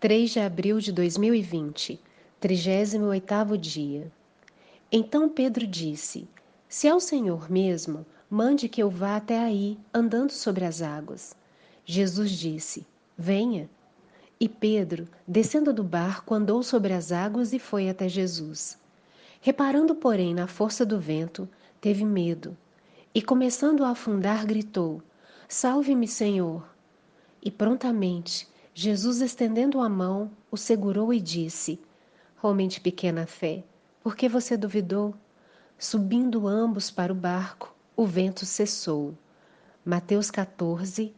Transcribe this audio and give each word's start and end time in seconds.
3 0.00 0.30
de 0.30 0.40
abril 0.40 0.80
de 0.80 0.92
2020, 0.92 2.00
38º 2.40 3.54
dia. 3.58 4.10
Então 4.90 5.28
Pedro 5.28 5.66
disse: 5.66 6.26
Se 6.66 6.88
é 6.88 6.94
o 6.94 6.98
Senhor 6.98 7.50
mesmo, 7.50 8.06
mande 8.30 8.66
que 8.66 8.82
eu 8.82 8.88
vá 8.88 9.16
até 9.16 9.38
aí, 9.38 9.78
andando 9.92 10.30
sobre 10.30 10.64
as 10.64 10.80
águas. 10.80 11.36
Jesus 11.84 12.30
disse: 12.30 12.86
Venha. 13.14 13.68
E 14.40 14.48
Pedro, 14.48 15.06
descendo 15.28 15.70
do 15.70 15.84
barco, 15.84 16.32
andou 16.32 16.62
sobre 16.62 16.94
as 16.94 17.12
águas 17.12 17.52
e 17.52 17.58
foi 17.58 17.90
até 17.90 18.08
Jesus. 18.08 18.78
Reparando, 19.38 19.94
porém, 19.94 20.32
na 20.32 20.46
força 20.46 20.86
do 20.86 20.98
vento, 20.98 21.46
teve 21.78 22.06
medo 22.06 22.56
e, 23.14 23.20
começando 23.20 23.84
a 23.84 23.90
afundar, 23.90 24.46
gritou: 24.46 25.02
Salve-me, 25.46 26.08
Senhor! 26.08 26.66
E 27.42 27.50
prontamente 27.50 28.48
Jesus, 28.72 29.20
estendendo 29.20 29.80
a 29.80 29.88
mão, 29.88 30.30
o 30.50 30.56
segurou 30.56 31.12
e 31.12 31.20
disse: 31.20 31.80
Homem 32.42 32.68
de 32.68 32.80
pequena 32.80 33.26
fé, 33.26 33.64
por 34.02 34.16
que 34.16 34.28
você 34.28 34.56
duvidou? 34.56 35.14
Subindo 35.78 36.46
ambos 36.46 36.90
para 36.90 37.12
o 37.12 37.16
barco, 37.16 37.74
o 37.96 38.06
vento 38.06 38.46
cessou. 38.46 39.14
Mateus 39.84 40.30
14, 40.30 41.12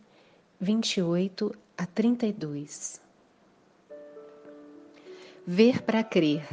28 0.60 1.55
a 1.77 1.87
32. 1.87 3.01
Ver 5.46 5.82
para 5.82 6.02
crer. 6.02 6.46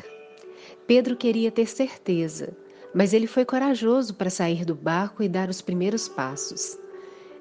Pedro 0.85 1.16
queria 1.16 1.52
ter 1.52 1.68
certeza, 1.68 2.55
mas 2.93 3.13
ele 3.13 3.27
foi 3.27 3.45
corajoso 3.45 4.16
para 4.16 4.29
sair 4.29 4.66
do 4.66 4.76
barco 4.76 5.21
e 5.21 5.29
dar 5.29 5.49
os 5.49 5.62
primeiros 5.62 6.09
passos. 6.09 6.77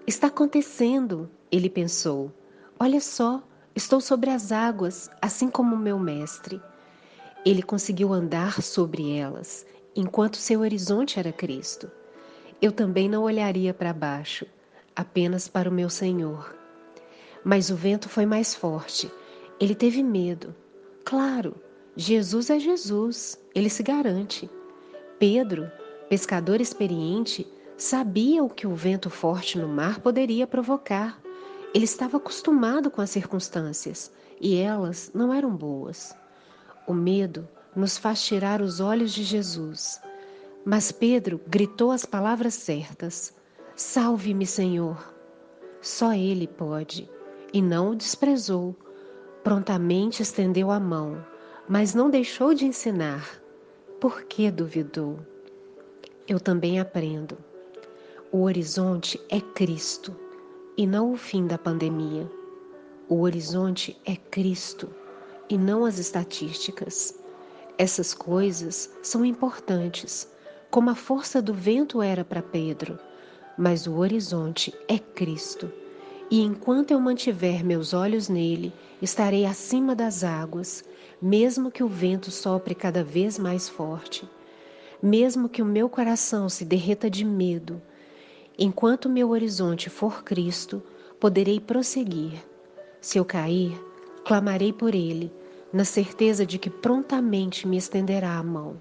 Está 0.06 0.28
acontecendo, 0.28 1.30
ele 1.50 1.68
pensou. 1.70 2.32
Olha 2.80 3.00
só, 3.00 3.42
estou 3.74 4.00
sobre 4.00 4.30
as 4.30 4.52
águas, 4.52 5.10
assim 5.20 5.50
como 5.50 5.76
meu 5.76 5.98
mestre. 5.98 6.62
Ele 7.44 7.60
conseguiu 7.60 8.12
andar 8.12 8.62
sobre 8.62 9.16
elas, 9.16 9.66
enquanto 9.96 10.36
seu 10.36 10.60
horizonte 10.60 11.18
era 11.18 11.32
Cristo. 11.32 11.90
Eu 12.62 12.70
também 12.70 13.08
não 13.08 13.24
olharia 13.24 13.74
para 13.74 13.92
baixo, 13.92 14.46
apenas 14.94 15.48
para 15.48 15.68
o 15.68 15.72
meu 15.72 15.90
Senhor. 15.90 16.54
Mas 17.44 17.68
o 17.68 17.74
vento 17.74 18.08
foi 18.08 18.24
mais 18.24 18.54
forte. 18.54 19.10
Ele 19.58 19.74
teve 19.74 20.00
medo. 20.00 20.54
Claro, 21.04 21.56
Jesus 21.96 22.48
é 22.48 22.60
Jesus, 22.60 23.40
ele 23.56 23.70
se 23.70 23.82
garante. 23.82 24.48
Pedro, 25.18 25.68
pescador 26.08 26.60
experiente, 26.60 27.44
sabia 27.76 28.44
o 28.44 28.48
que 28.48 28.68
o 28.68 28.74
vento 28.76 29.10
forte 29.10 29.58
no 29.58 29.66
mar 29.66 29.98
poderia 29.98 30.46
provocar. 30.46 31.20
Ele 31.74 31.84
estava 31.84 32.16
acostumado 32.16 32.90
com 32.90 33.02
as 33.02 33.10
circunstâncias 33.10 34.10
e 34.40 34.56
elas 34.56 35.10
não 35.14 35.34
eram 35.34 35.54
boas. 35.54 36.16
O 36.86 36.94
medo 36.94 37.46
nos 37.76 37.98
faz 37.98 38.22
tirar 38.22 38.62
os 38.62 38.80
olhos 38.80 39.12
de 39.12 39.22
Jesus. 39.22 40.00
Mas 40.64 40.90
Pedro 40.90 41.40
gritou 41.46 41.90
as 41.90 42.06
palavras 42.06 42.54
certas: 42.54 43.34
Salve-me, 43.76 44.46
Senhor. 44.46 45.14
Só 45.82 46.14
ele 46.14 46.46
pode. 46.46 47.08
E 47.52 47.60
não 47.60 47.90
o 47.90 47.96
desprezou. 47.96 48.74
Prontamente 49.44 50.22
estendeu 50.22 50.70
a 50.70 50.80
mão, 50.80 51.24
mas 51.68 51.94
não 51.94 52.08
deixou 52.08 52.54
de 52.54 52.64
ensinar. 52.64 53.40
Por 54.00 54.22
que 54.24 54.50
duvidou? 54.50 55.18
Eu 56.26 56.40
também 56.40 56.80
aprendo. 56.80 57.36
O 58.32 58.42
horizonte 58.42 59.20
é 59.28 59.40
Cristo 59.40 60.14
e 60.78 60.86
não 60.86 61.12
o 61.12 61.16
fim 61.16 61.44
da 61.44 61.58
pandemia. 61.58 62.30
O 63.08 63.22
horizonte 63.22 64.00
é 64.06 64.14
Cristo 64.14 64.88
e 65.50 65.58
não 65.58 65.84
as 65.84 65.98
estatísticas. 65.98 67.18
Essas 67.76 68.14
coisas 68.14 68.88
são 69.02 69.24
importantes, 69.24 70.28
como 70.70 70.88
a 70.88 70.94
força 70.94 71.42
do 71.42 71.52
vento 71.52 72.00
era 72.00 72.24
para 72.24 72.40
Pedro, 72.40 72.96
mas 73.58 73.88
o 73.88 73.96
horizonte 73.96 74.72
é 74.86 75.00
Cristo. 75.00 75.68
E 76.30 76.42
enquanto 76.42 76.92
eu 76.92 77.00
mantiver 77.00 77.64
meus 77.64 77.92
olhos 77.92 78.28
nele, 78.28 78.72
estarei 79.02 79.46
acima 79.46 79.96
das 79.96 80.22
águas, 80.22 80.84
mesmo 81.20 81.72
que 81.72 81.82
o 81.82 81.88
vento 81.88 82.30
sopre 82.30 82.76
cada 82.76 83.02
vez 83.02 83.36
mais 83.36 83.68
forte, 83.68 84.30
mesmo 85.02 85.48
que 85.48 85.60
o 85.60 85.66
meu 85.66 85.88
coração 85.88 86.48
se 86.48 86.64
derreta 86.64 87.10
de 87.10 87.24
medo 87.24 87.82
Enquanto 88.60 89.08
meu 89.08 89.30
horizonte 89.30 89.88
for 89.88 90.24
Cristo, 90.24 90.82
poderei 91.20 91.60
prosseguir. 91.60 92.44
Se 93.00 93.16
eu 93.16 93.24
cair, 93.24 93.80
clamarei 94.24 94.72
por 94.72 94.96
Ele, 94.96 95.32
na 95.72 95.84
certeza 95.84 96.44
de 96.44 96.58
que 96.58 96.68
prontamente 96.68 97.68
me 97.68 97.76
estenderá 97.76 98.36
a 98.36 98.42
mão 98.42 98.80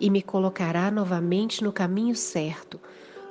e 0.00 0.08
me 0.08 0.22
colocará 0.22 0.90
novamente 0.90 1.62
no 1.62 1.70
caminho 1.70 2.16
certo, 2.16 2.80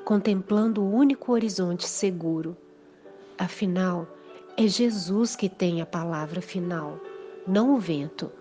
contemplando 0.05 0.83
o 0.83 0.93
único 0.93 1.31
horizonte 1.31 1.87
seguro. 1.87 2.55
Afinal, 3.35 4.07
é 4.55 4.67
Jesus 4.67 5.35
que 5.35 5.49
tem 5.49 5.81
a 5.81 5.85
palavra 5.85 6.41
final, 6.41 6.99
não 7.47 7.73
o 7.73 7.79
vento. 7.79 8.31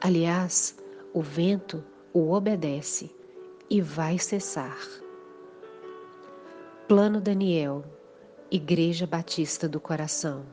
Aliás, 0.00 0.76
o 1.12 1.20
vento 1.20 1.82
o 2.12 2.30
obedece 2.30 3.10
e 3.68 3.80
vai 3.80 4.20
cessar. 4.20 4.78
Plano 6.88 7.20
Daniel, 7.20 7.84
Igreja 8.48 9.08
Batista 9.08 9.68
do 9.68 9.80
Coração. 9.80 10.44